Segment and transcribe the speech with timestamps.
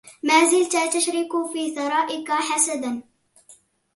[0.23, 3.01] ما زلت تشرك في ثرائك حاسدا